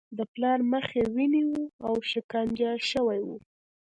د 0.17 0.19
پلار 0.33 0.59
مخ 0.71 0.87
یې 0.97 1.03
وینې 1.15 1.41
و 1.51 1.53
او 1.87 1.93
شکنجه 2.11 2.71
شوی 2.89 3.19
و 3.23 3.29